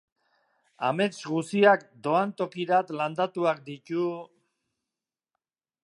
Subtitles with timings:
[0.87, 4.11] Amets guziak doan tokirat landatuak ditu...